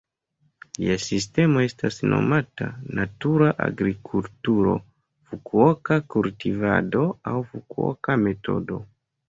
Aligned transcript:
Lia 0.83 0.93
sistemo 1.07 1.61
estas 1.65 1.99
nomata 2.13 2.69
"natura 3.01 3.51
agrikulturo", 3.67 4.75
"Fukuoka-kultivado" 5.29 7.07
aŭ 7.35 7.39
"Fukuoka-Metodo". 7.55 8.85